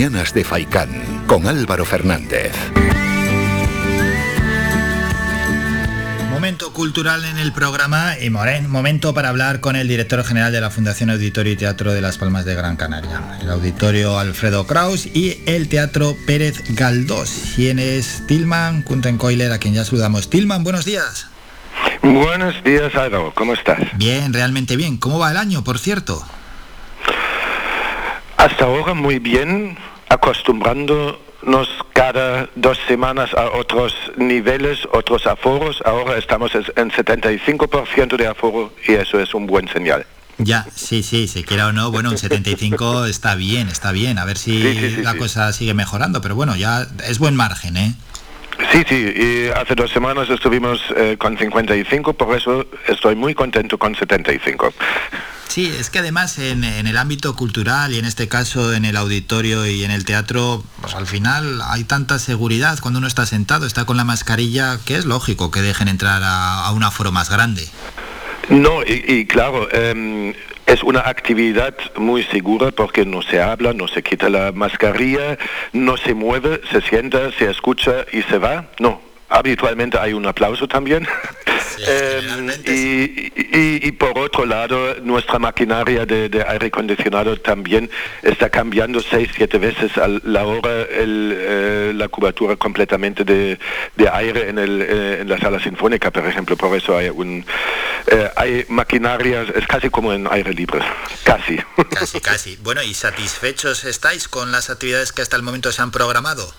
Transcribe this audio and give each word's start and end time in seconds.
Mañanas 0.00 0.32
de 0.32 0.44
Faicán 0.44 1.24
con 1.26 1.48
Álvaro 1.48 1.84
Fernández. 1.84 2.52
Momento 6.30 6.72
cultural 6.72 7.24
en 7.24 7.36
el 7.36 7.52
programa 7.52 8.12
y 8.16 8.30
momento 8.30 9.12
para 9.12 9.30
hablar 9.30 9.58
con 9.58 9.74
el 9.74 9.88
director 9.88 10.22
general 10.22 10.52
de 10.52 10.60
la 10.60 10.70
Fundación 10.70 11.10
Auditorio 11.10 11.52
y 11.52 11.56
Teatro 11.56 11.92
de 11.92 12.00
Las 12.00 12.16
Palmas 12.16 12.44
de 12.44 12.54
Gran 12.54 12.76
Canaria, 12.76 13.40
el 13.42 13.50
Auditorio 13.50 14.20
Alfredo 14.20 14.68
Kraus 14.68 15.04
y 15.04 15.42
el 15.46 15.68
Teatro 15.68 16.14
Pérez 16.28 16.76
Galdós. 16.76 17.54
¿Quién 17.56 17.80
es 17.80 18.24
Tilman 18.28 18.82
Kuntenkoiler, 18.82 19.50
a 19.50 19.58
quien 19.58 19.74
ya 19.74 19.84
saludamos? 19.84 20.30
Tilman, 20.30 20.62
buenos 20.62 20.84
días. 20.84 21.26
Buenos 22.04 22.62
días, 22.62 22.94
Álvaro, 22.94 23.32
¿cómo 23.34 23.52
estás? 23.52 23.80
Bien, 23.96 24.32
realmente 24.32 24.76
bien. 24.76 24.96
¿Cómo 24.96 25.18
va 25.18 25.32
el 25.32 25.36
año, 25.38 25.64
por 25.64 25.80
cierto? 25.80 26.24
Hasta 28.36 28.66
ahora 28.66 28.94
muy 28.94 29.18
bien, 29.18 29.76
acostumbrándonos 30.08 31.68
cada 31.92 32.48
dos 32.54 32.78
semanas 32.86 33.34
a 33.34 33.50
otros 33.50 33.94
niveles, 34.16 34.80
otros 34.92 35.26
aforos. 35.26 35.82
Ahora 35.84 36.18
estamos 36.18 36.52
en 36.54 36.90
75% 36.90 38.16
de 38.16 38.26
aforo 38.26 38.72
y 38.86 38.94
eso 38.94 39.20
es 39.20 39.34
un 39.34 39.46
buen 39.46 39.68
señal. 39.68 40.06
Ya, 40.38 40.64
sí, 40.72 41.02
sí, 41.02 41.26
se 41.26 41.42
quiera 41.42 41.66
o 41.66 41.72
no, 41.72 41.90
bueno, 41.90 42.10
un 42.10 42.18
75 42.18 43.06
está 43.06 43.34
bien, 43.34 43.68
está 43.68 43.90
bien, 43.90 44.18
a 44.18 44.24
ver 44.24 44.38
si 44.38 44.62
la 45.02 45.16
cosa 45.16 45.52
sigue 45.52 45.74
mejorando, 45.74 46.20
pero 46.20 46.36
bueno, 46.36 46.54
ya 46.54 46.86
es 47.08 47.18
buen 47.18 47.34
margen, 47.34 47.76
¿eh? 47.76 47.94
Sí, 48.70 48.84
sí, 48.88 48.94
y 48.94 49.48
hace 49.48 49.74
dos 49.74 49.90
semanas 49.90 50.30
estuvimos 50.30 50.80
eh, 50.96 51.16
con 51.18 51.36
55, 51.36 52.12
por 52.12 52.36
eso 52.36 52.66
estoy 52.86 53.16
muy 53.16 53.34
contento 53.34 53.78
con 53.78 53.94
75. 53.94 54.72
Sí, 55.48 55.66
es 55.66 55.88
que 55.88 56.00
además 56.00 56.38
en, 56.38 56.62
el 56.62 56.96
ámbito 56.98 57.34
cultural 57.34 57.92
y 57.94 57.98
en 57.98 58.04
este 58.04 58.28
caso 58.28 58.74
en 58.74 58.84
el 58.84 58.96
auditorio 58.96 59.66
y 59.66 59.82
en 59.82 59.90
el 59.90 60.04
teatro, 60.04 60.62
pues 60.80 60.94
al 60.94 61.06
final 61.06 61.60
hay 61.64 61.84
tanta 61.84 62.18
seguridad 62.18 62.78
cuando 62.80 62.98
uno 62.98 63.08
está 63.08 63.24
sentado, 63.24 63.66
está 63.66 63.86
con 63.86 63.96
la 63.96 64.04
mascarilla, 64.04 64.78
que 64.84 64.96
es 64.96 65.06
lógico 65.06 65.50
que 65.50 65.62
dejen 65.62 65.88
entrar 65.88 66.20
a, 66.22 66.70
un 66.72 66.82
aforo 66.82 67.12
más 67.12 67.30
grande. 67.30 67.66
No, 68.50 68.82
y, 68.86 69.26
claro, 69.26 69.70
em, 69.72 70.34
es 70.66 70.82
una 70.82 71.00
actividad 71.00 71.74
muy 71.96 72.24
segura 72.24 72.70
porque 72.70 73.06
no 73.06 73.22
se 73.22 73.40
habla, 73.40 73.72
no 73.72 73.88
se 73.88 74.02
quita 74.02 74.28
la 74.28 74.52
mascarilla, 74.52 75.38
no 75.72 75.96
se 75.96 76.14
mueve, 76.14 76.60
se 76.70 76.82
sienta, 76.82 77.32
se 77.32 77.50
escucha 77.50 78.04
y 78.12 78.22
se 78.22 78.38
va. 78.38 78.66
No, 78.78 79.00
habitualmente 79.28 79.98
hay 79.98 80.12
un 80.12 80.26
aplauso 80.26 80.66
también. 80.68 81.06
Em, 81.86 82.50
y, 82.64 83.92
por 83.92 84.18
otro 84.18 84.44
lado, 84.44 84.96
nuestra 85.02 85.38
maquinaria 85.38 86.04
de, 86.04 86.44
aire 86.48 86.66
acondicionado 86.66 87.36
también 87.36 87.88
está 88.20 88.50
cambiando 88.50 89.00
seis, 89.00 89.30
siete 89.36 89.58
veces 89.58 89.96
a 89.96 90.08
la 90.08 90.44
hora 90.44 90.86
eh, 90.90 91.92
la 91.94 92.08
cubatura 92.08 92.56
completamente 92.56 93.22
de, 93.22 93.58
aire 94.12 94.48
en, 94.48 94.58
el, 94.58 94.82
eh, 94.82 95.18
en 95.20 95.28
la 95.28 95.38
sala 95.38 95.60
sinfónica, 95.60 96.10
por 96.10 96.26
ejemplo. 96.26 96.56
Por 96.56 96.76
eso 96.76 96.96
hay 96.96 97.10
un 97.10 97.44
eh, 98.10 98.30
hay 98.36 98.64
maquinarias, 98.68 99.48
es 99.54 99.66
casi 99.66 99.90
como 99.90 100.12
en 100.12 100.26
aire 100.30 100.52
libre, 100.52 100.80
casi. 101.24 101.58
Casi, 101.90 102.20
casi. 102.20 102.56
Bueno, 102.62 102.82
¿y 102.82 102.94
satisfechos 102.94 103.84
estáis 103.84 104.28
con 104.28 104.50
las 104.50 104.70
actividades 104.70 105.12
que 105.12 105.22
hasta 105.22 105.36
el 105.36 105.42
momento 105.42 105.70
se 105.72 105.82
han 105.82 105.90
programado? 105.90 106.52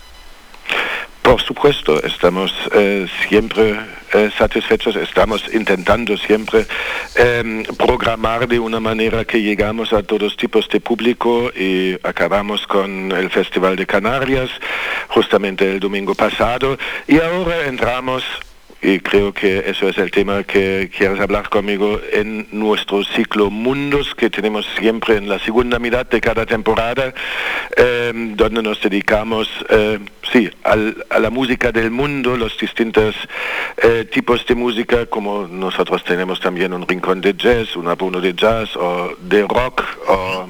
Por 1.29 1.43
supuesto, 1.43 2.03
estamos 2.03 2.51
eh, 2.73 3.05
siempre 3.27 3.79
eh, 4.13 4.31
satisfechos, 4.35 4.95
estamos 4.95 5.43
intentando 5.53 6.17
siempre 6.17 6.65
em, 7.13 7.63
programar 7.77 8.47
de 8.47 8.57
una 8.57 8.79
manera 8.79 9.23
que 9.25 9.39
llegamos 9.39 9.93
a 9.93 10.01
todos 10.01 10.35
tipos 10.35 10.67
de 10.69 10.79
público 10.79 11.51
y 11.55 11.93
acabamos 12.01 12.65
con 12.65 13.11
el 13.11 13.29
Festival 13.29 13.75
de 13.75 13.85
Canarias 13.85 14.49
justamente 15.09 15.71
el 15.71 15.79
domingo 15.79 16.15
pasado 16.15 16.79
y 17.07 17.19
ahora 17.19 17.67
entramos 17.67 18.23
y 18.81 18.99
creo 18.99 19.33
que 19.33 19.63
eso 19.67 19.89
es 19.89 19.97
el 19.97 20.09
tema 20.09 20.43
que 20.43 20.89
quieres 20.95 21.19
hablar 21.19 21.49
conmigo 21.49 21.99
en 22.13 22.47
nuestro 22.51 23.03
ciclo 23.03 23.49
Mundos 23.49 24.15
que 24.15 24.29
tenemos 24.29 24.65
siempre 24.77 25.17
en 25.17 25.27
la 25.27 25.37
segunda 25.39 25.79
mitad 25.79 26.05
de 26.05 26.21
cada 26.21 26.45
temporada, 26.45 27.13
em, 27.75 28.35
donde 28.37 28.63
nos 28.63 28.81
dedicamos 28.81 29.49
eh, 29.69 29.99
sí, 30.31 30.49
a 30.63 31.19
la 31.19 31.29
música 31.29 31.71
del 31.71 31.91
mundo, 31.91 32.37
los 32.37 32.57
distintos 32.57 33.15
eh, 33.83 34.05
tipos 34.09 34.45
de 34.45 34.55
música, 34.55 35.05
como 35.07 35.47
nosotros 35.47 36.03
tenemos 36.05 36.39
también 36.39 36.73
un 36.73 36.87
rincón 36.87 37.19
de 37.19 37.33
jazz, 37.33 37.75
un 37.75 37.87
abono 37.89 38.21
de 38.21 38.33
jazz 38.33 38.75
o 38.77 39.13
de 39.19 39.41
rock 39.41 39.83
o 40.07 40.47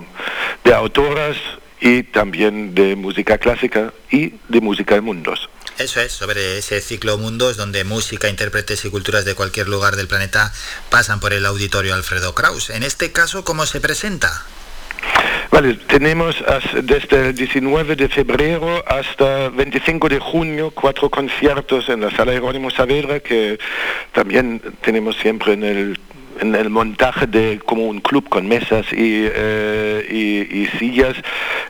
de 0.64 0.74
autoras 0.74 1.38
y 1.82 2.04
también 2.04 2.76
de 2.76 2.96
música 2.96 3.38
clásica 3.38 3.92
y 4.12 4.34
de 4.48 4.62
música 4.62 4.96
de 4.96 5.02
mundos. 5.02 5.50
Eso 5.80 6.02
es, 6.02 6.12
sobre 6.12 6.58
ese 6.58 6.82
ciclo 6.82 7.18
mundos 7.18 7.56
donde 7.56 7.86
música, 7.86 8.28
intérpretes 8.28 8.84
y 8.84 8.90
culturas 8.90 9.24
de 9.24 9.34
cualquier 9.34 9.70
lugar 9.70 9.96
del 9.96 10.10
planeta 10.10 10.52
pasan 10.90 11.22
por 11.22 11.32
el 11.32 11.46
auditorio 11.46 11.96
Alfredo 11.96 12.36
Kraus. 12.36 12.70
En 12.70 12.84
este 12.84 13.14
caso, 13.14 13.46
¿cómo 13.46 13.66
se 13.66 13.80
presenta? 13.80 14.46
Vale, 15.52 15.76
tenemos 15.88 16.36
desde 16.84 17.30
el 17.30 17.36
19 17.36 17.96
de 17.96 18.10
febrero 18.10 18.84
hasta 18.86 19.48
25 19.48 20.10
de 20.10 20.20
junio 20.20 20.72
cuatro 20.72 21.10
conciertos 21.10 21.88
en 21.88 22.02
la 22.02 22.12
sala 22.12 22.34
Jerónimo 22.34 22.70
Saavedra 22.70 23.22
que 23.22 23.58
también 24.12 24.62
tenemos 24.82 25.16
siempre 25.16 25.54
en 25.54 25.64
el 25.64 26.00
en 26.42 26.56
el 26.56 26.70
montaje 26.70 27.26
de 27.28 27.60
como 27.66 27.88
un 27.88 28.02
club 28.02 28.28
con 28.30 28.48
mesas 28.48 28.86
y, 28.92 29.28
eh, 29.28 30.70
sillas, 30.78 31.16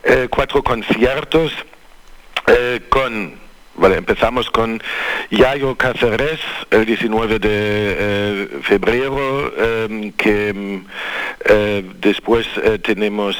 eh, 0.04 0.28
cuatro 0.30 0.62
conciertos 0.62 1.52
eh, 2.46 2.80
con 2.88 3.39
Vale, 3.80 3.96
empezamos 3.96 4.50
con 4.50 4.82
Yayo 5.30 5.74
Cáceres 5.74 6.38
el 6.70 6.84
19 6.84 7.38
de 7.38 7.48
eh, 7.50 8.48
febrero, 8.62 9.50
em, 9.56 10.12
que 10.12 10.50
em, 10.50 10.84
eh, 11.46 11.82
después 11.98 12.46
eh, 12.62 12.78
tenemos, 12.78 13.38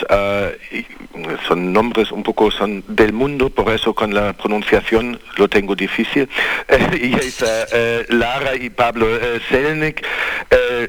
son 1.46 1.72
nombres 1.74 2.10
un 2.10 2.22
poco 2.22 2.50
son 2.50 2.82
del 2.88 3.12
mundo, 3.12 3.50
por 3.50 3.70
eso 3.70 3.92
con 3.92 4.14
la 4.14 4.32
pronunciación 4.32 5.20
lo 5.36 5.46
tengo 5.46 5.76
difícil. 5.76 6.26
y 6.94 7.14
es 7.16 7.44
Lara 8.08 8.54
y 8.54 8.70
Pablo 8.70 9.06
Selnik, 9.50 10.06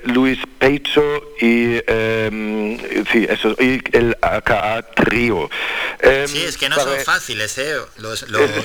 Luis 0.06 0.40
Pecho 0.59 1.03
y, 1.41 1.81
em, 1.88 2.78
sí, 3.11 3.28
eso, 3.29 3.53
y 3.59 3.81
el 3.91 4.16
AKA 4.22 4.81
Trío. 4.95 5.50
sí, 6.25 6.44
es 6.44 6.56
que 6.57 6.69
no 6.69 6.78
son 6.78 6.97
fáciles, 7.03 7.57
¿eh? 7.57 7.75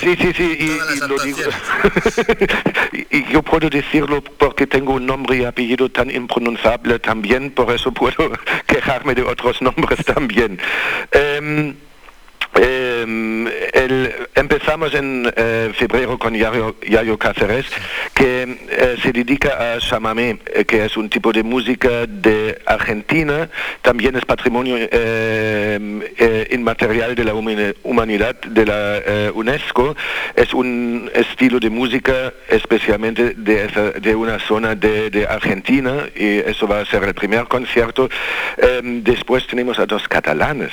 sí, 0.00 0.16
sí, 0.20 0.32
sí 0.36 0.56
y, 0.60 0.75
yo 3.30 3.42
puedo 3.42 3.70
decirlo 3.70 4.22
porque 4.22 4.66
tengo 4.66 4.94
un 4.94 5.06
nombre 5.06 5.38
y 5.38 5.44
apellido 5.44 5.90
tan 5.90 6.10
impronunciable 6.10 6.98
también, 6.98 7.50
por 7.50 7.72
eso 7.72 7.92
puedo 7.92 8.32
quejarme 8.66 9.14
de 9.14 9.22
otros 9.22 9.62
nombres 9.62 10.04
también. 10.04 10.58
Em, 12.58 13.46
em, 13.46 14.10
empezamos 14.34 14.94
en 14.94 15.30
eh, 15.36 15.72
febrero 15.74 16.18
con 16.18 16.34
Yayo, 16.34 17.18
Cáceres, 17.18 17.66
que 18.14 18.42
eh, 18.70 18.96
se 19.02 19.12
dedica 19.12 19.74
a 19.74 19.78
chamamé, 19.78 20.38
eh, 20.54 20.64
que 20.64 20.84
es 20.86 20.96
un 20.96 21.10
tipo 21.10 21.32
de 21.32 21.42
música 21.42 22.06
de 22.06 22.58
Argentina, 22.64 23.50
también 23.82 24.16
es 24.16 24.24
patrimonio 24.24 24.76
inmaterial 26.50 27.14
de 27.14 27.24
la 27.24 27.34
humanidad 27.34 28.36
de 28.40 28.64
la 28.64 29.32
UNESCO, 29.34 29.94
es 30.34 30.54
un 30.54 31.10
estilo 31.14 31.60
de 31.60 31.68
música 31.70 32.32
especialmente 32.48 33.34
de, 33.34 34.14
una 34.14 34.38
zona 34.38 34.74
de, 34.74 35.26
Argentina 35.28 36.08
y 36.14 36.38
eso 36.38 36.66
va 36.66 36.80
a 36.80 36.86
ser 36.86 37.04
el 37.04 37.14
primer 37.14 37.44
concierto. 37.44 38.08
Em, 38.56 39.02
después 39.02 39.46
tenemos 39.46 39.78
a 39.78 39.86
dos 39.86 40.08
catalanes, 40.08 40.70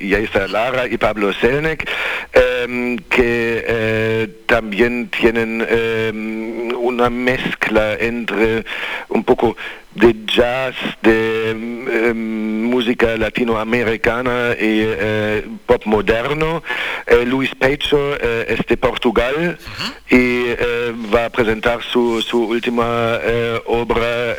y 0.00 0.14
ahí 0.14 0.24
está 0.24 0.48
Lara 0.48 0.86
y 0.86 0.96
Pablo 0.96 1.19
Selnek. 1.32 1.88
Em, 2.32 2.96
que 2.96 3.64
eh, 3.66 4.28
también 4.46 5.08
tienen 5.08 5.66
em, 5.68 6.72
una 6.76 7.10
mezcla 7.10 7.94
entre 7.98 8.64
un 9.08 9.24
poco 9.24 9.56
de 9.96 10.14
jazz, 10.26 10.76
de 11.02 11.50
em, 11.50 12.62
música 12.70 13.16
latinoamericana 13.16 14.52
y 14.52 14.84
eh, 14.86 15.44
pop 15.66 15.84
moderno. 15.86 16.62
Eh, 17.08 17.24
Luis 17.26 17.52
Pecho 17.56 18.14
es 18.14 18.64
de 18.64 18.76
Portugal 18.76 19.58
y 20.08 20.54
va 21.12 21.24
a 21.26 21.30
presentar 21.30 21.82
su, 21.82 22.22
su 22.22 22.44
última 22.44 23.18
obra 23.66 24.36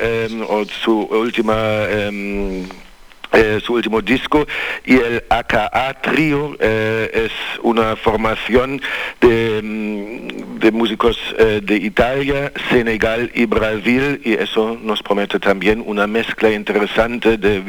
o 0.48 0.64
su 0.66 1.02
última 1.12 1.88
eh, 3.34 3.60
su 3.64 3.74
último 3.74 4.02
disco 4.02 4.46
y 4.86 4.96
el 4.96 5.24
AKA 5.30 6.02
Trio 6.02 6.58
eh, 6.60 7.10
es 7.26 7.32
una 7.62 7.96
formación 7.96 8.82
de, 9.22 9.62
mm, 9.64 10.76
músicos 10.76 11.18
eh, 11.38 11.62
de 11.64 11.78
Italia, 11.78 12.52
Senegal 12.70 13.32
y 13.34 13.46
Brasil 13.46 14.22
y 14.24 14.34
eso 14.34 14.78
nos 14.82 15.02
promete 15.02 15.40
también 15.40 15.84
una 15.86 16.08
mezcla 16.08 16.52
interesante 16.52 17.38
de, 17.38 17.62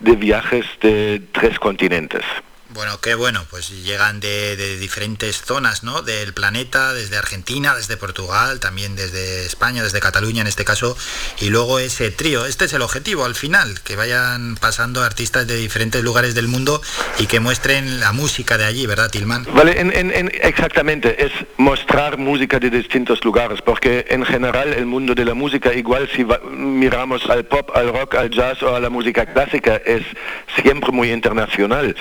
de 0.00 0.16
viajes 0.16 0.66
de 0.80 1.22
tres 1.32 1.58
continentes. 1.58 2.24
Bueno, 2.72 3.00
qué 3.00 3.16
bueno, 3.16 3.44
pues 3.50 3.70
llegan 3.84 4.20
de, 4.20 4.78
diferentes 4.78 5.42
zonas 5.42 5.82
¿no? 5.82 6.02
del 6.02 6.32
planeta, 6.32 6.92
desde 6.92 7.16
Argentina, 7.16 7.74
desde 7.74 7.96
Portugal, 7.96 8.60
también 8.60 8.94
desde 8.94 9.44
España, 9.44 9.82
desde 9.82 9.98
Cataluña 9.98 10.42
en 10.42 10.46
este 10.46 10.64
caso, 10.64 10.96
y 11.40 11.50
luego 11.50 11.80
ese 11.80 12.12
trío. 12.12 12.46
Este 12.46 12.66
es 12.66 12.72
el 12.72 12.82
objetivo 12.82 13.24
al 13.24 13.34
final, 13.34 13.80
que 13.80 13.96
vayan 13.96 14.56
pasando 14.56 15.02
artistas 15.02 15.48
de 15.48 15.56
diferentes 15.56 16.04
lugares 16.04 16.36
del 16.36 16.46
mundo 16.46 16.80
y 17.18 17.26
que 17.26 17.40
muestren 17.40 17.98
la 17.98 18.12
música 18.12 18.56
de 18.56 18.66
allí, 18.66 18.86
¿verdad, 18.86 19.10
Tilman? 19.10 19.46
Vale, 19.52 19.74
exactamente, 20.42 21.24
es 21.24 21.32
mostrar 21.56 22.18
música 22.18 22.60
de 22.60 22.70
distintos 22.70 23.24
lugares, 23.24 23.60
porque 23.62 24.06
en 24.10 24.24
general 24.24 24.72
el 24.72 24.86
mundo 24.86 25.16
de 25.16 25.24
la 25.24 25.34
música, 25.34 25.74
igual 25.74 26.08
si 26.14 26.24
miramos 26.52 27.28
al 27.28 27.46
pop, 27.46 27.68
al 27.74 27.92
rock, 27.92 28.14
al 28.14 28.30
jazz 28.30 28.62
o 28.62 28.76
a 28.76 28.78
la 28.78 28.90
música 28.90 29.26
clásica, 29.26 29.74
es 29.84 30.04
siempre 30.62 30.92
muy 30.92 31.10
internacional. 31.10 31.96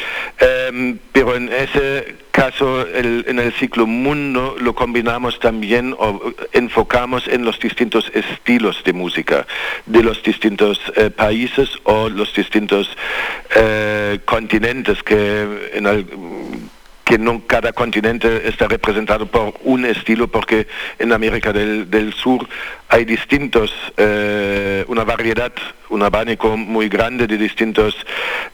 Em, 0.68 0.98
pero 1.12 1.36
en 1.36 1.52
ese 1.52 2.16
caso, 2.32 2.88
en 2.88 3.40
el 3.40 3.54
ciclo 3.54 3.86
mundo, 3.86 4.56
lo 4.60 4.74
combinamos 4.74 5.40
también 5.40 5.96
o 5.98 6.34
enfocamos 6.54 7.28
en 7.28 7.44
los 7.44 7.60
distintos 7.60 8.10
estilos 8.14 8.82
de 8.84 8.94
música 8.94 9.46
de 9.86 10.04
los 10.04 10.24
distintos 10.24 10.80
eh, 10.96 11.10
países 11.10 11.70
o 11.84 12.10
los 12.10 12.34
distintos 12.34 12.90
eh, 13.56 14.20
continentes 14.26 15.04
que 15.04 15.70
en 15.74 15.86
el, 15.86 16.06
que 17.10 17.18
no 17.18 17.42
cada 17.48 17.74
continente 17.74 18.48
está 18.48 18.68
representado 18.68 19.26
por 19.26 19.56
un 19.64 19.84
estilo, 19.84 20.28
porque 20.28 20.68
en 21.00 21.12
América 21.12 21.52
del, 21.52 22.14
Sur 22.14 22.48
hay 22.88 23.04
distintos, 23.04 23.74
eh, 23.98 24.86
una 24.88 25.04
variedad, 25.04 25.52
un 25.90 26.04
abanico 26.04 26.56
muy 26.56 26.88
grande 26.88 27.26
de 27.26 27.40
distintos 27.40 27.96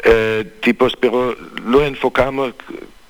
eh, 0.06 0.54
tipos, 0.62 0.96
pero 0.96 1.36
lo 1.66 1.84
enfocamos 1.84 2.54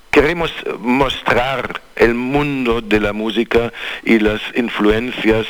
queremos 0.09 0.49
mostrar 0.79 1.81
el 1.95 2.15
mundo 2.15 2.81
de 2.81 3.01
la 3.01 3.11
música 3.11 3.71
y 4.03 4.17
las 4.17 4.41
influencias 4.55 5.45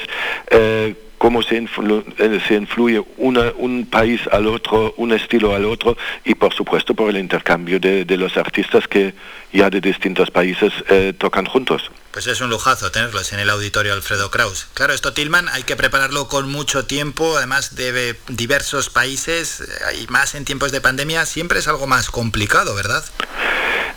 eh, 0.49 0.95
cómo 1.17 1.41
se, 1.41 1.57
eh, 1.57 2.41
se 2.47 2.53
influye 2.55 3.03
un 3.17 3.87
país 3.89 4.21
al 4.31 4.47
otro, 4.47 4.93
un 4.97 5.13
estilo 5.13 5.55
al 5.55 5.65
otro 5.65 5.97
y 6.23 6.35
por 6.35 6.53
supuesto 6.53 6.93
por 6.93 7.09
el 7.09 7.17
intercambio 7.17 7.79
de, 7.79 8.05
los 8.17 8.37
artistas 8.37 8.87
que 8.87 9.13
ya 9.51 9.69
de 9.69 9.81
distintos 9.81 10.31
países 10.31 10.71
eh, 10.89 11.13
tocan 11.17 11.45
juntos. 11.45 11.91
Pues 12.11 12.27
es 12.27 12.39
un 12.39 12.49
lujazo 12.49 12.91
tenerlos 12.91 13.33
en 13.33 13.39
el 13.39 13.49
auditorio 13.49 13.93
Alfredo 13.93 14.31
Kraus. 14.31 14.67
Claro, 14.73 14.93
esto 14.93 15.13
Tillman 15.13 15.49
hay 15.49 15.63
que 15.63 15.75
prepararlo 15.75 16.27
con 16.27 16.49
mucho 16.49 16.85
tiempo, 16.85 17.37
además 17.37 17.75
de 17.75 18.15
diversos 18.29 18.89
países 18.89 19.61
eh, 19.61 20.03
y 20.03 20.07
más 20.07 20.35
en 20.35 20.45
tiempos 20.45 20.71
de 20.71 20.81
pandemia, 20.81 21.25
siempre 21.25 21.59
es 21.59 21.67
algo 21.67 21.87
más 21.87 22.09
complicado, 22.09 22.75
¿verdad? 22.75 23.03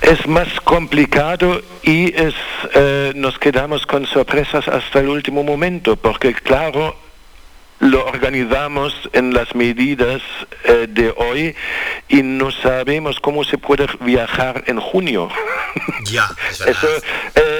es 0.00 0.26
más 0.28 0.48
complicado 0.62 1.60
y 1.82 2.14
es, 2.14 2.34
nos 3.16 3.36
quedamos 3.38 3.84
con 3.84 4.06
sorpresas 4.06 4.68
hasta 4.68 5.00
el 5.00 5.08
último 5.08 5.42
momento, 5.42 5.96
porque 5.96 6.32
claro, 6.34 6.96
lo 7.80 8.04
organizamos 8.06 8.92
en 9.12 9.32
las 9.32 9.54
medidas 9.54 10.20
eh, 10.64 10.86
de 10.88 11.14
hoy 11.16 11.54
y 12.08 12.22
no 12.22 12.50
sabemos 12.50 13.20
cómo 13.20 13.44
se 13.44 13.58
puede 13.58 13.86
viajar 14.00 14.64
en 14.66 14.80
junio. 14.80 15.28
Ya, 16.04 16.28
eso, 16.66 16.88
eh, 17.34 17.57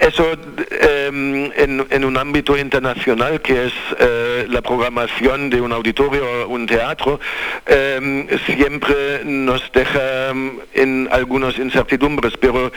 eso 0.00 0.32
em, 0.70 1.50
en, 1.56 2.04
un 2.04 2.16
ámbito 2.16 2.56
internacional 2.56 3.40
que 3.40 3.66
es 3.66 3.72
eh, 3.98 4.46
la 4.48 4.62
programación 4.62 5.50
de 5.50 5.60
un 5.60 5.72
auditorio 5.72 6.24
o 6.44 6.48
un 6.48 6.66
teatro, 6.66 7.18
em, 7.66 8.28
siempre 8.46 9.22
nos 9.24 9.70
deja 9.72 10.30
em, 10.30 10.58
en 10.74 11.08
algunas 11.10 11.58
incertidumbres, 11.58 12.34
pero 12.38 12.72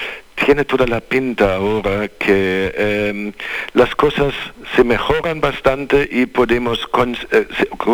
tiene 0.46 0.66
toda 0.66 0.88
la 0.88 1.02
pinta 1.02 1.56
ahora 1.56 2.08
que 2.08 3.34
las 3.74 3.94
cosas 3.96 4.34
se 4.76 4.84
mejoran 4.84 5.42
bastante 5.42 6.08
y 6.10 6.26
podemos, 6.28 6.88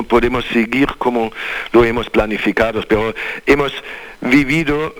podemos 0.08 0.46
seguir 0.46 0.88
como 1.00 1.32
lo 1.72 1.84
hemos 1.84 2.10
planificado, 2.10 2.84
pero 2.88 3.16
hemos 3.48 3.74
vivido 4.22 4.94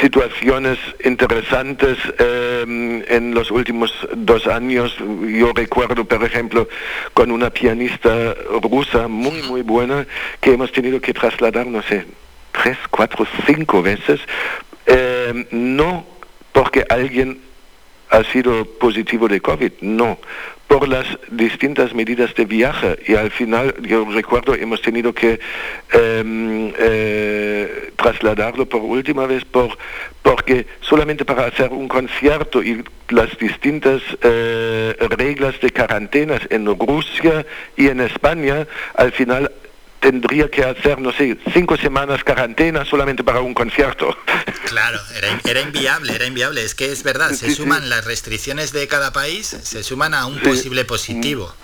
situaciones 0.00 0.78
interesantes 1.04 1.96
em, 2.18 3.02
en 3.08 3.34
los 3.34 3.50
últimos 3.50 3.92
dos 4.16 4.46
años. 4.46 4.96
Yo 4.98 5.52
recuerdo, 5.54 6.04
por 6.04 6.24
ejemplo, 6.24 6.68
con 7.14 7.30
una 7.30 7.50
pianista 7.50 8.34
rusa 8.62 9.08
muy, 9.08 9.42
muy 9.42 9.62
buena 9.62 10.06
que 10.40 10.52
hemos 10.52 10.72
tenido 10.72 11.00
que 11.00 11.14
trasladar, 11.14 11.66
no 11.66 11.82
sé, 11.82 12.04
tres, 12.52 12.76
cuatro, 12.90 13.26
cinco 13.46 13.82
veces, 13.82 14.20
em, 14.86 15.46
no 15.50 16.04
porque 16.52 16.84
alguien 16.88 17.40
ha 18.10 18.24
sido 18.24 18.64
positivo 18.64 19.28
de 19.28 19.40
COVID, 19.40 19.72
no, 19.80 20.18
por 20.68 20.88
las 20.88 21.06
distintas 21.30 21.94
medidas 21.94 22.34
de 22.34 22.44
viaje 22.44 22.98
y 23.06 23.14
al 23.14 23.30
final, 23.30 23.74
yo 23.82 24.04
recuerdo, 24.10 24.54
hemos 24.54 24.82
tenido 24.82 25.12
que 25.12 25.38
em, 25.92 26.72
eh, 26.78 27.92
trasladarlo 27.96 28.66
por 28.66 28.82
última 28.82 29.26
vez 29.26 29.44
por, 29.44 29.76
porque 30.22 30.66
solamente 30.80 31.24
para 31.24 31.46
hacer 31.46 31.70
un 31.70 31.86
concierto 31.88 32.62
y 32.62 32.82
las 33.10 33.38
distintas 33.38 34.02
eh, 34.22 34.96
reglas 35.16 35.60
de 35.60 35.70
cuarentenas 35.70 36.42
en 36.50 36.66
Rusia 36.66 37.46
y 37.76 37.88
en 37.88 38.00
España, 38.00 38.66
al 38.94 39.12
final 39.12 39.52
tendría 40.00 40.50
que 40.50 40.64
hacer, 40.64 41.00
no 41.00 41.12
sé, 41.12 41.36
cinco 41.52 41.76
semanas 41.76 42.22
cuarentena 42.24 42.84
solamente 42.84 43.24
para 43.24 43.40
un 43.40 43.54
concierto. 43.54 44.16
Claro, 44.66 44.98
era, 45.44 45.60
inviable, 45.60 46.12
era 46.12 46.26
inviable. 46.26 46.62
Es 46.62 46.74
que 46.74 46.90
es 46.90 47.04
verdad, 47.04 47.30
se 47.30 47.54
suman 47.54 47.88
las 47.88 48.04
restricciones 48.04 48.72
de 48.72 48.88
cada 48.88 49.12
país, 49.12 49.46
se 49.46 49.82
suman 49.84 50.12
a 50.12 50.26
un 50.26 50.40
posible 50.40 50.84
positivo. 50.84 51.54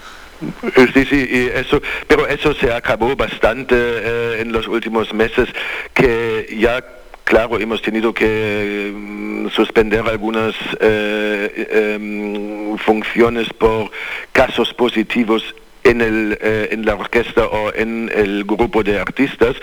Sí, 0.94 1.04
sí, 1.04 1.28
y 1.28 1.50
eso, 1.52 1.82
pero 2.06 2.28
eso 2.28 2.54
se 2.54 2.72
acabó 2.72 3.14
bastante 3.16 3.74
eh, 3.76 4.40
en 4.40 4.52
los 4.52 4.68
últimos 4.68 5.12
meses, 5.12 5.48
que 5.94 6.56
ya 6.58 6.82
Claro, 7.24 7.58
hemos 7.58 7.80
tenido 7.80 8.12
que 8.12 8.92
mm, 8.94 9.48
suspender 9.50 10.06
algunas 10.06 10.54
eh, 10.80 11.94
em, 11.94 12.76
funciones 12.78 13.48
por 13.54 13.90
casos 14.32 14.74
positivos 14.74 15.42
en, 15.84 16.00
el, 16.00 16.38
eh, 16.40 16.68
en 16.72 16.84
la 16.84 16.94
orquesta 16.94 17.46
o 17.46 17.72
en 17.74 18.10
el 18.14 18.44
grupo 18.44 18.82
de 18.82 18.98
artistas, 18.98 19.56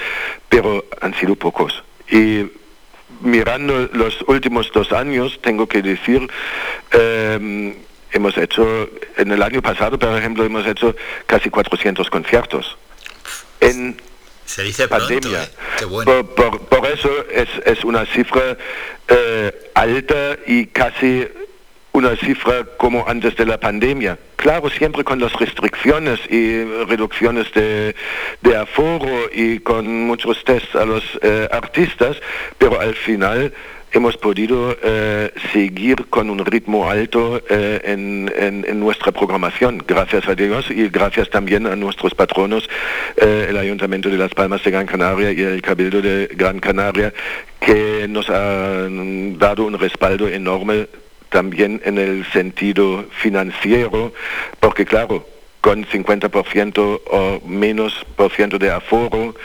pero 0.50 0.86
han 1.02 1.14
sido 1.16 1.36
pocos. 1.36 1.84
Y 2.10 2.46
mirando 3.22 3.90
los 3.94 4.22
últimos 4.28 4.72
dos 4.72 4.92
años, 4.92 5.40
tengo 5.42 5.68
que 5.68 5.82
decir, 5.82 6.30
em, 6.92 7.76
hemos 8.12 8.38
hecho, 8.38 8.90
en 9.18 9.32
el 9.32 9.42
año 9.42 9.62
pasado, 9.62 9.98
por 9.98 10.18
ejemplo, 10.18 10.44
hemos 10.44 10.66
hecho 10.66 10.96
casi 11.26 11.50
400 11.50 12.10
conciertos. 12.10 12.78
En 13.60 13.98
se 14.46 14.64
dice 14.64 14.88
pandemia. 14.88 15.44
¿eh? 15.44 16.24
por, 16.70 16.88
eso 16.88 17.10
es, 17.30 17.48
es 17.66 17.84
una 17.84 18.04
cifra 18.08 18.58
eh, 19.08 19.72
alta 19.76 20.38
y 20.48 20.66
casi 20.66 21.28
una 21.92 22.16
cifra 22.16 22.66
como 22.78 23.08
antes 23.08 23.36
de 23.36 23.46
la 23.46 23.60
pandemia. 23.60 24.18
Claro, 24.40 24.70
siempre 24.70 25.04
con 25.04 25.20
las 25.20 25.34
restricciones 25.34 26.18
y 26.30 26.64
reducciones 26.86 27.52
de, 27.52 27.94
aforo 28.56 29.30
y 29.34 29.60
con 29.60 30.06
muchos 30.06 30.46
tests 30.46 30.76
a 30.76 30.86
los 30.86 31.04
eh, 31.22 31.50
artistas, 31.52 32.16
pero 32.58 32.80
al 32.80 32.96
final 32.96 33.54
hemos 33.92 34.16
podido 34.16 34.78
eh, 34.82 35.34
seguir 35.52 36.08
con 36.10 36.30
un 36.30 36.46
ritmo 36.46 36.90
alto 36.90 37.42
eh, 37.50 37.82
en, 37.84 38.32
en, 38.66 38.80
nuestra 38.80 39.12
programación, 39.12 39.84
gracias 39.86 40.26
a 40.30 40.36
Dios 40.36 40.72
y 40.72 40.88
gracias 40.88 41.30
también 41.30 41.68
a 41.68 41.76
nuestros 41.76 42.16
patronos, 42.16 42.70
el 43.18 43.58
Ayuntamiento 43.58 44.08
de 44.08 44.18
Las 44.18 44.34
Palmas 44.34 44.64
de 44.64 44.72
Gran 44.72 44.86
Canaria 44.86 45.34
y 45.34 45.42
el 45.42 45.62
Cabildo 45.62 46.02
de 46.02 46.30
Gran 46.34 46.60
Canaria, 46.60 47.14
que 47.60 48.08
nos 48.08 48.30
han 48.30 49.38
dado 49.38 49.66
un 49.66 49.78
respaldo 49.78 50.30
enorme 50.30 50.88
también 51.30 51.82
en 51.86 51.98
el 51.98 52.26
sentido 52.32 53.06
financiero, 53.22 54.14
porque 54.60 54.86
claro, 54.86 55.26
con 55.62 55.86
50% 55.86 57.02
o 57.06 57.42
menos 57.46 58.06
por 58.16 58.32
ciento 58.32 58.58
de 58.58 58.72
aforo. 58.72 59.36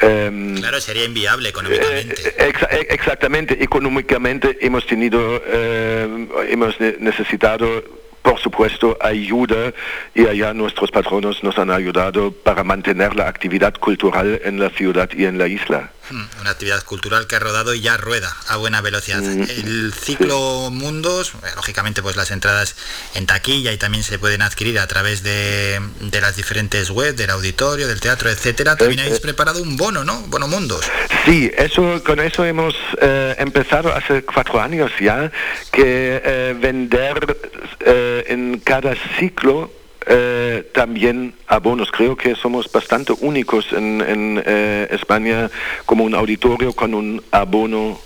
Em, 0.00 0.56
claro, 0.56 0.80
sería 0.80 1.04
inviable 1.04 1.48
económicamente. 1.50 2.14
Eh, 2.14 2.52
eh, 2.70 2.86
exactamente, 2.90 3.62
económicamente 3.62 4.58
hemos 4.60 4.86
tenido, 4.86 5.42
em, 5.46 6.28
hemos 6.48 6.78
necesitado, 6.80 7.84
por 8.22 8.38
supuesto, 8.40 8.96
ayuda 9.00 9.72
y 10.14 10.26
allá 10.26 10.52
nuestros 10.52 10.90
patronos 10.90 11.42
nos 11.42 11.58
han 11.58 11.70
ayudado 11.70 12.32
para 12.32 12.64
mantener 12.64 13.14
la 13.16 13.28
actividad 13.28 13.74
cultural 13.74 14.40
en 14.44 14.58
la 14.58 14.70
ciudad 14.70 15.08
y 15.16 15.24
en 15.24 15.38
la 15.38 15.46
isla. 15.46 15.90
Hmm, 16.10 16.24
una 16.40 16.50
actividad 16.50 16.82
cultural 16.82 17.28
que 17.28 17.36
ha 17.36 17.38
rodado 17.38 17.72
y 17.72 17.82
ya 17.82 17.96
rueda 17.96 18.36
a 18.48 18.56
buena 18.56 18.80
velocidad. 18.80 19.20
Mm. 19.20 19.42
El 19.42 19.92
ciclo 19.94 20.68
Mundos, 20.72 21.34
eh, 21.34 21.46
lógicamente 21.54 22.02
pues 22.02 22.16
las 22.16 22.32
entradas 22.32 22.74
en 23.14 23.26
taquilla 23.26 23.72
y 23.72 23.78
también 23.78 24.02
se 24.02 24.18
pueden 24.18 24.42
adquirir 24.42 24.80
a 24.80 24.88
través 24.88 25.22
de, 25.22 25.80
las 26.20 26.34
diferentes 26.34 26.90
webs 26.90 27.16
del 27.16 27.30
auditorio, 27.30 27.86
del 27.86 28.00
teatro, 28.00 28.28
etcétera. 28.28 28.76
También 28.76 29.00
habéis 29.00 29.20
preparado 29.20 29.62
un 29.62 29.76
bono, 29.76 30.02
¿no? 30.02 30.20
Bono 30.22 30.48
Mundos. 30.48 30.84
Sí, 31.24 31.48
eso 31.56 32.02
con 32.02 32.18
eso 32.18 32.44
hemos 32.44 32.74
eh, 33.00 33.36
empezado 33.38 33.94
hace 33.94 34.24
cuatro 34.24 34.60
años 34.60 34.90
ya, 35.00 35.30
que 35.70 36.20
eh, 36.24 36.56
vender 36.58 37.36
en 37.80 38.60
cada 38.64 38.94
ciclo 39.18 39.70
eh, 40.06 40.70
también 40.72 41.34
abonos. 41.46 41.90
Creo 41.90 42.16
que 42.16 42.34
somos 42.34 42.70
bastante 42.72 43.12
únicos 43.20 43.72
en, 43.72 44.42
eh, 44.44 44.88
España 44.90 45.50
como 45.84 46.04
un 46.04 46.14
auditorio 46.14 46.72
con 46.72 46.94
un 46.94 47.22
abono 47.30 48.00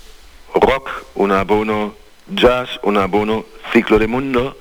rock, 0.53 0.89
un 1.15 1.31
abono 1.31 1.95
jazz, 2.27 2.69
un 2.83 2.97
abono 2.97 3.45
ciclo 3.71 3.97
de 3.97 4.07
mundo 4.07 4.57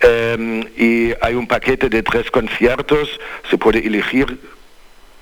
em, 0.00 0.64
y 0.76 1.12
hay 1.20 1.34
un 1.34 1.46
paquete 1.46 1.88
de 1.88 2.02
tres 2.02 2.30
conciertos, 2.30 3.08
se 3.48 3.58
puede 3.58 3.86
elegir 3.86 4.38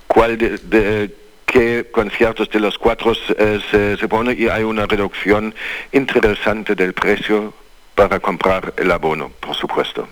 cuál 0.07 0.39
de, 0.39 1.15
qué 1.47 1.87
conciertos 1.91 2.49
de 2.51 2.61
los 2.61 2.79
cuatro 2.79 3.13
eh, 3.37 3.97
se 3.99 4.09
pone 4.09 4.35
y 4.35 4.49
hay 4.49 4.63
una 4.63 4.87
reducción 4.87 5.55
interesante 5.93 6.75
del 6.75 6.95
precio 6.95 7.53
para 8.01 8.19
comprar 8.19 8.73
el 8.79 8.91
abono, 8.93 9.29
por 9.29 9.55
supuesto. 9.55 10.09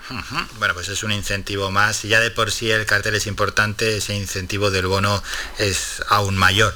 Bueno, 0.59 0.75
pues 0.75 0.90
es 0.90 1.02
un 1.04 1.11
incentivo 1.11 1.71
más. 1.71 2.02
Ya 2.02 2.21
de 2.21 2.30
por 2.30 2.50
sí 2.50 2.71
el 2.71 2.85
cartel 2.85 3.14
es 3.14 3.26
importante, 3.26 3.97
ese 3.97 4.14
incentivo 4.14 4.71
del 4.71 4.88
bono 4.88 5.23
es 5.59 6.02
aún 6.11 6.37
mayor. 6.37 6.75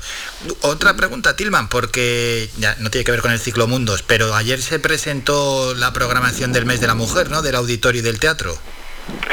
Otra 0.63 0.97
pregunta, 0.97 1.37
Tilman, 1.37 1.69
porque 1.69 2.49
ya 2.57 2.77
no 2.79 2.91
tiene 2.91 3.05
que 3.05 3.11
ver 3.11 3.21
con 3.21 3.31
el 3.31 3.39
ciclo 3.39 3.67
Mundos, 3.67 4.03
pero 4.03 4.35
ayer 4.35 4.63
se 4.63 4.79
presentó 4.79 5.75
la 5.75 5.93
programación 5.93 6.55
del 6.55 6.65
mes 6.65 6.81
de 6.81 6.87
la 6.87 6.95
mujer, 6.95 7.29
¿no? 7.29 7.43
Del 7.43 7.57
auditorio 7.57 8.01
y 8.01 8.05
del 8.05 8.19
teatro. 8.19 8.57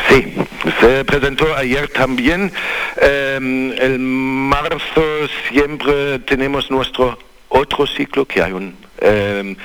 Sí, 0.10 0.36
se 0.82 1.06
presentó 1.06 1.56
ayer 1.56 1.88
también. 1.88 2.52
Eh, 2.98 3.76
el 3.80 4.00
marzo 4.00 5.30
siempre 5.50 6.20
tenemos 6.20 6.70
nuestro 6.70 7.18
otro 7.48 7.88
ciclo 7.88 8.26
que 8.26 8.44
hay 8.44 8.52
un 8.52 8.76
eh, 9.02 9.56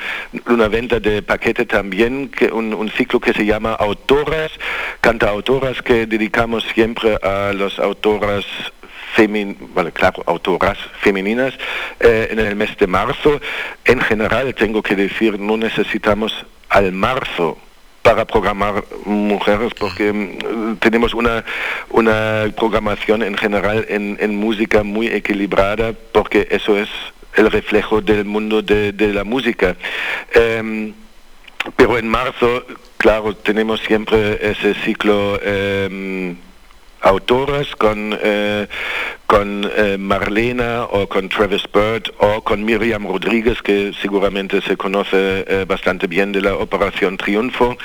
una 0.47 0.69
venta 0.69 1.01
de 1.01 1.23
paquete 1.23 1.67
también, 1.67 2.29
que 2.29 2.47
un, 2.47 2.91
ciclo 2.91 3.21
que 3.21 3.33
se 3.33 3.45
llama 3.45 3.75
Autoras, 3.75 4.53
autoras 5.27 5.83
que 5.83 6.07
dedicamos 6.07 6.65
siempre 6.75 7.19
a 7.23 7.53
las 7.53 7.79
autoras 7.79 8.45
bueno, 9.75 9.93
claro, 9.93 10.23
autoras 10.27 10.77
femeninas 11.01 11.55
eh, 12.01 12.29
en 12.31 12.41
el 12.41 12.57
mes 12.57 12.77
de 12.77 12.87
marzo. 12.87 13.41
En 13.85 14.01
general, 14.01 14.55
tengo 14.55 14.83
que 14.83 14.97
decir, 14.97 15.39
no 15.39 15.57
necesitamos 15.57 16.45
al 16.69 16.93
marzo 16.93 17.59
para 18.03 18.27
programar 18.27 18.85
mujeres 19.07 19.73
porque 19.79 20.13
mm, 20.13 20.77
tenemos 20.77 21.15
una, 21.15 21.45
una 21.91 22.53
programación 22.57 23.23
en 23.23 23.37
general 23.37 23.87
en, 23.89 24.19
en 24.21 24.37
música 24.37 24.83
muy 24.83 25.07
equilibrada 25.07 25.95
porque 26.13 26.49
eso 26.51 26.77
es 26.77 26.89
el 27.37 27.51
reflejo 27.51 28.01
del 28.01 28.25
mundo 28.25 28.63
de, 28.63 28.93
la 29.13 29.25
música. 29.25 29.77
Em, 30.33 30.93
pero 31.77 31.99
en 31.99 32.09
marzo, 32.09 32.65
claro, 32.97 33.35
tenemos 33.37 33.81
siempre 33.81 34.39
ese 34.43 34.75
ciclo 34.75 35.41
em, 35.43 36.37
autores 37.05 37.77
con, 37.77 38.19
eh, 38.21 38.67
con 39.27 39.71
eh, 39.77 39.97
Marlena 39.99 40.85
o 40.85 41.07
con 41.07 41.29
Travis 41.29 41.65
Bird 41.73 42.11
o 42.19 42.43
con 42.43 42.65
Miriam 42.65 43.07
Rodríguez, 43.07 43.61
que 43.63 43.93
seguramente 44.01 44.61
se 44.63 44.77
conoce 44.77 45.45
eh, 45.47 45.65
bastante 45.69 46.07
bien 46.07 46.33
de 46.33 46.41
la 46.41 46.55
Operación 46.55 47.17
Triunfo, 47.17 47.77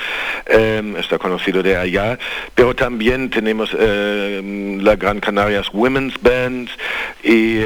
está 0.46 1.18
conocido 1.18 1.62
de 1.62 1.76
allá, 1.76 2.18
pero 2.54 2.74
también 2.74 3.30
tenemos 3.30 3.72
la 3.72 4.96
Gran 4.96 5.20
Canarias 5.20 5.68
Women's 5.72 6.14
Band 6.20 6.68
y 7.22 7.64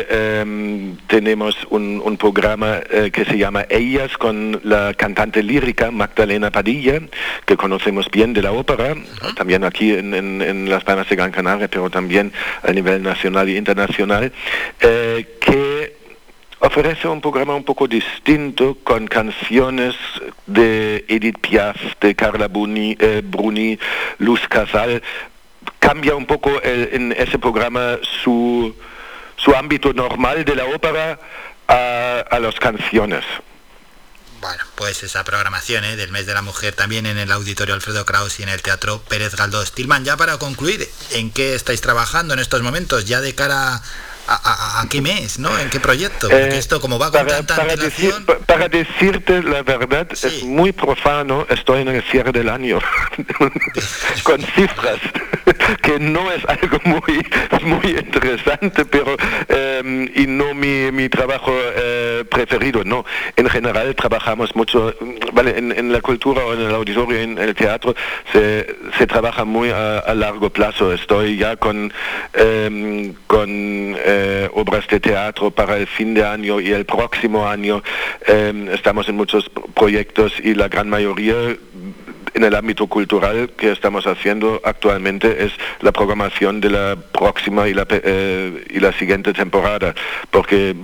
tenemos 1.07 1.57
un, 1.71 2.03
un 2.05 2.17
programa 2.17 2.81
que 3.13 3.25
se 3.25 3.39
llama 3.39 3.65
Ellas 3.69 4.17
con 4.19 4.61
la 4.65 4.95
cantante 4.95 5.43
lírica 5.43 5.91
Magdalena 5.91 6.51
Padilla, 6.51 7.01
que 7.45 7.57
conocemos 7.57 8.11
bien 8.11 8.33
de 8.33 8.43
la 8.43 8.53
ópera, 8.53 8.95
también 9.37 9.65
aquí 9.65 9.93
en, 9.93 10.15
en, 10.15 10.43
en 10.43 10.69
Las 10.69 10.85
Palmas 10.85 11.09
de 11.09 11.17
Gran 11.17 11.31
Canaria 11.31 11.55
pero 11.69 11.91
también 11.91 12.33
a 12.63 12.73
nivel 12.73 13.03
nacional 13.03 13.49
e 13.49 13.57
internacional, 13.57 14.33
eh, 14.81 15.37
que 15.41 15.97
ofrece 16.61 17.09
un 17.09 17.21
programa 17.21 17.55
un 17.55 17.65
poco 17.65 17.87
distinto 17.87 18.79
con 18.83 19.07
canciones 19.07 19.95
de 20.47 21.05
Edith 21.09 21.39
Piaf, 21.41 21.77
de 22.01 22.15
Carla 22.15 22.49
Bruni, 22.49 22.97
eh, 22.99 23.23
Bruni 23.25 23.79
Luz 24.19 24.41
Casal. 24.49 25.03
Cambia 25.79 26.15
un 26.15 26.25
poco 26.25 26.51
en 26.63 27.13
ese 27.13 27.39
programa 27.39 27.99
su, 28.23 28.75
su 29.45 29.55
ámbito 29.55 29.93
normal 29.93 30.45
de 30.45 30.57
la 30.57 30.65
ópera 30.67 31.19
a, 31.69 32.25
a 32.31 32.39
las 32.39 32.55
canciones. 32.57 33.25
Bueno, 34.41 34.63
pues 34.75 35.03
esa 35.03 35.25
programación 35.25 35.85
¿eh? 35.85 35.97
del 35.97 36.11
mes 36.11 36.27
de 36.27 36.35
la 36.35 36.43
mujer 36.43 36.75
también 36.75 37.07
en 37.07 37.17
el 37.17 37.33
auditorio 37.33 37.75
Alfredo 37.75 38.05
Kraus 38.05 38.41
y 38.41 38.43
en 38.43 38.51
el 38.51 38.61
Teatro 38.61 39.01
Pérez 39.09 39.35
Galdós. 39.37 39.73
Tilman, 39.73 40.05
ya 40.05 40.19
para 40.19 40.37
concluir, 40.37 40.87
¿en 41.13 41.31
qué 41.31 41.55
estáis 41.55 41.81
trabajando 41.81 42.35
en 42.35 42.41
estos 42.41 42.61
momentos? 42.61 43.07
Ya 43.07 43.23
de 43.23 43.35
cara 43.35 43.81
a, 44.27 44.87
qué 44.91 45.01
mes, 45.01 45.39
¿no? 45.39 45.59
¿En 45.59 45.71
qué 45.71 45.81
proyecto? 45.81 46.29
Porque 46.29 46.57
eh, 46.57 46.59
esto 46.59 46.81
como 46.81 46.99
va 46.99 47.11
con 47.11 47.25
para, 47.25 47.37
tanta 47.39 47.57
para, 47.57 48.39
para 48.47 48.69
decirte 48.69 49.43
la 49.43 49.63
verdad, 49.63 50.09
es 50.13 50.43
muy 50.43 50.73
profano, 50.73 51.47
estoy 51.49 51.83
en 51.83 51.89
el 51.89 52.03
cierre 52.05 52.33
del 52.33 52.49
año, 52.49 52.81
con 54.23 54.43
cifras, 54.43 54.99
que 55.83 55.99
no 55.99 56.31
es 56.31 56.45
algo 56.49 56.79
muy, 56.85 57.27
muy 57.63 57.91
interesante, 57.99 58.85
pero 58.85 59.17
em, 59.49 60.09
y 60.15 60.27
no 60.27 60.55
mi, 60.55 60.91
mi 60.93 61.09
trabajo 61.09 61.53
eh, 61.55 62.25
preferido, 62.31 62.85
no. 62.85 63.05
En 63.37 63.49
general 63.49 63.95
trabajamos 63.95 64.55
mucho, 64.57 64.95
vale, 65.33 65.59
en, 65.59 65.93
la 65.93 66.01
cultura 66.01 66.45
o 66.45 66.55
en 66.55 66.61
el 66.61 66.75
auditorio, 66.75 67.19
en 67.21 67.39
el 67.39 67.55
teatro, 67.55 67.95
se, 68.33 68.77
se 68.99 69.07
trabaja 69.07 69.45
muy 69.45 69.71
a, 69.71 70.15
largo 70.15 70.51
plazo. 70.51 70.93
Estoy 70.93 71.37
ya 71.37 71.57
con, 71.57 71.93
em, 72.33 73.15
con 73.27 73.49
eh, 73.49 74.49
obras 74.55 74.87
de 74.89 75.01
teatro 75.01 75.51
para 75.51 75.77
el 75.77 75.87
fin 75.87 76.15
de 76.15 76.25
año 76.25 76.61
y 76.61 76.73
el 76.73 76.85
próximo 76.85 77.49
año. 77.49 77.83
Em, 78.27 78.69
estamos 78.69 79.09
en 79.09 79.17
muchos 79.17 79.51
proyectos 79.75 80.35
y 80.43 80.55
la 80.55 80.69
gran 80.69 80.89
mayoría 80.89 81.35
en 82.35 82.45
el 82.45 82.55
ámbito 82.55 82.87
cultural 82.89 83.51
que 83.57 83.71
estamos 83.71 84.07
haciendo 84.07 84.61
actualmente 84.65 85.45
es 85.45 85.53
la 85.81 85.93
programación 85.93 86.61
de 86.61 86.71
la 86.71 86.97
próxima 86.97 87.69
y 87.69 87.75
la, 87.75 87.87
eh, 87.89 88.65
y 88.71 88.81
la 88.81 88.93
siguiente 88.93 89.33
temporada, 89.33 89.95
porque 90.31 90.75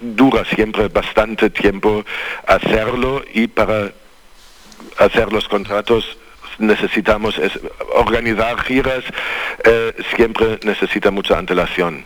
dura 0.00 0.44
siempre 0.44 0.88
bastante 0.88 1.50
tiempo 1.50 2.04
hacerlo 2.46 3.22
y 3.32 3.48
para 3.48 3.92
hacer 4.98 5.32
los 5.32 5.48
contratos 5.48 6.16
necesitamos 6.58 7.38
es 7.38 7.52
organizar 7.94 8.62
giras, 8.64 9.04
eh, 9.64 9.94
siempre 10.16 10.58
necesita 10.62 11.10
mucha 11.10 11.38
antelación. 11.38 12.04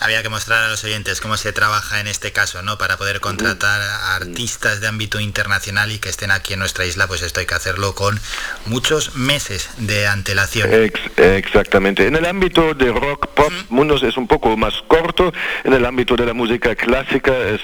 Había 0.00 0.22
que 0.22 0.28
mostrar 0.28 0.62
a 0.62 0.68
los 0.68 0.84
oyentes 0.84 1.20
cómo 1.20 1.36
se 1.36 1.52
trabaja 1.52 2.00
en 2.00 2.06
este 2.06 2.32
caso, 2.32 2.62
¿no? 2.62 2.78
Para 2.78 2.96
poder 2.96 3.20
contratar 3.20 3.80
a 3.80 4.14
artistas 4.14 4.80
de 4.80 4.86
ámbito 4.86 5.18
internacional 5.18 5.90
y 5.90 5.98
que 5.98 6.08
estén 6.08 6.30
aquí 6.30 6.52
en 6.52 6.60
nuestra 6.60 6.84
isla, 6.86 7.08
pues 7.08 7.22
esto 7.22 7.40
hay 7.40 7.46
que 7.46 7.54
hacerlo 7.54 7.94
con 7.94 8.18
muchos 8.66 9.16
meses 9.16 9.70
de 9.78 10.06
antelación. 10.06 10.70
exactamente. 11.16 12.06
En 12.06 12.14
el 12.14 12.26
ámbito 12.26 12.74
de 12.74 12.92
rock, 12.92 13.28
pop, 13.28 13.52
mundos 13.70 14.02
es 14.04 14.16
un 14.16 14.28
poco 14.28 14.56
más 14.56 14.74
corto. 14.86 15.32
En 15.64 15.72
el 15.72 15.84
ámbito 15.84 16.14
de 16.14 16.26
la 16.26 16.32
música 16.32 16.76
clásica 16.76 17.36
es 17.36 17.60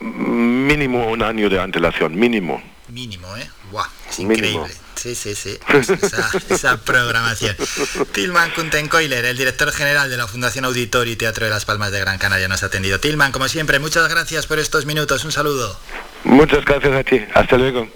mínimo 0.00 1.08
un 1.08 1.22
año 1.22 1.48
de 1.48 1.60
antelación, 1.60 2.14
mínimo. 2.14 2.62
Mínimo, 2.88 3.34
¿eh? 3.36 3.48
Guau, 3.70 3.86
es 4.10 4.18
increíble. 4.18 4.83
Sí, 5.04 5.14
sí, 5.14 5.34
sí. 5.34 5.58
esa, 6.48 6.78
programación. 6.78 7.54
Tilman 8.12 8.50
Kuntenkoiler, 8.52 9.26
el 9.26 9.36
director 9.36 9.70
general 9.70 10.08
de 10.08 10.16
la 10.16 10.26
Fundación 10.26 10.64
Auditor 10.64 11.06
y 11.08 11.16
Teatro 11.16 11.44
de 11.44 11.50
las 11.50 11.66
Palmas 11.66 11.92
de 11.92 12.00
Gran 12.00 12.16
Canaria, 12.16 12.48
nos 12.48 12.62
ha 12.62 12.66
atendido. 12.66 12.98
Tilman, 12.98 13.30
como 13.30 13.46
siempre, 13.48 13.78
muchas 13.78 14.08
gracias 14.08 14.46
por 14.46 14.58
estos 14.58 14.86
minutos. 14.86 15.22
Un 15.26 15.32
saludo. 15.32 15.78
Muchas 16.24 16.64
gracias 16.64 16.94
a 16.94 17.04
ti. 17.04 17.20
Hasta 17.34 17.58
luego. 17.58 17.86